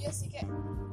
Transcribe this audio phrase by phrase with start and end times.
[0.00, 0.89] yes you can.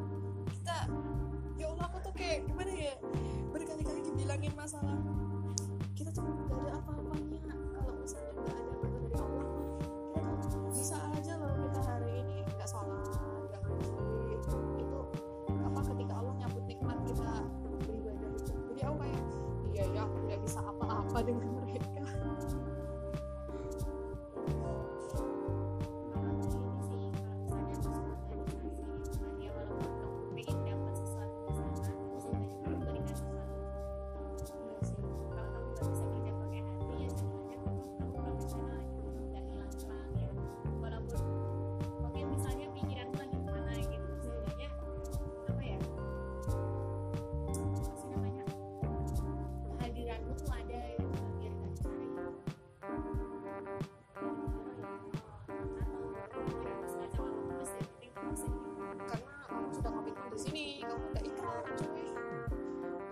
[59.05, 62.07] Karena kamu sudah komitmen di sini kamu udah ikhlas cuy.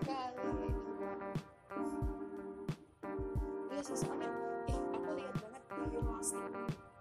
[0.06, 0.70] Kali
[3.76, 4.30] iya sih soalnya
[4.72, 5.62] ih aku lihat banget
[5.92, 6.34] di last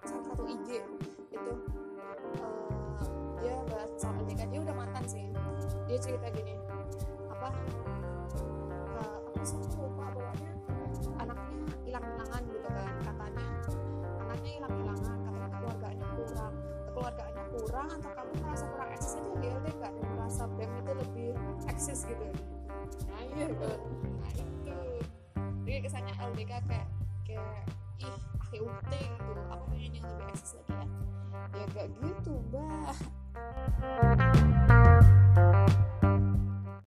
[0.04, 0.82] salah satu IG
[1.32, 1.52] itu
[2.34, 3.06] eh,
[3.40, 5.24] dia bahas soal LDK dia udah mantan sih.
[5.88, 6.58] Dia cerita gini
[7.30, 7.48] apa
[9.00, 10.52] eh, apa sih lupa pokoknya
[11.22, 11.56] anaknya
[11.88, 13.46] hilang-hilangan gitu kan katanya.
[14.24, 16.54] Anaknya hilang-hilangan katanya keluarganya kurang
[16.94, 18.66] keluarganya kurang atau kamu merasa
[23.34, 23.70] iya itu
[25.64, 26.86] jadi kesannya LDK kayak
[27.26, 27.66] kayak
[27.98, 29.32] ih akhir UT gitu.
[29.50, 30.86] Aku pengen yang lebih eksis lagi ya.
[31.54, 32.94] Ya gak gitu mbak